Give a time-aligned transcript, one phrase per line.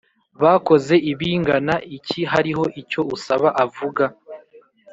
[0.43, 4.03] bakoze ibingana iki Hariho icyo usaba avuga